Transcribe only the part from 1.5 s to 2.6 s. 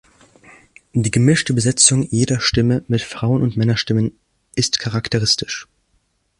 Besetzung jeder